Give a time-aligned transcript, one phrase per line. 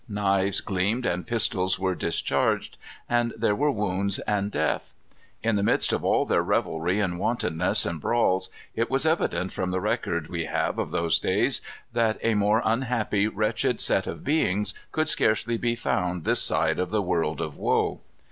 [0.09, 2.75] Knives gleamed, and pistols were discharged,
[3.07, 4.95] and there were wounds and death.
[5.43, 9.69] In the midst of all their revelry and wantonness and brawls, it is evident from
[9.69, 11.61] the record we have of those days,
[11.93, 16.89] that a more unhappy, wretched set of beings could scarcely be found this side of
[16.89, 18.01] the world of woe.